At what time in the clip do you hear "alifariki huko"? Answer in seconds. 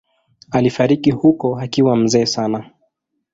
0.51-1.59